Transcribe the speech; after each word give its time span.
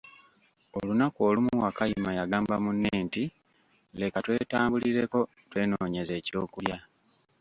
Olunaku 0.77 1.19
olumu 1.29 1.53
Wakayima 1.63 2.11
y'agamba 2.17 2.53
munne 2.63 2.91
nti, 3.05 3.23
leka 3.99 4.17
twetambulireko 4.25 5.19
twenonyeze 5.49 6.13
eky'okulya. 6.19 6.77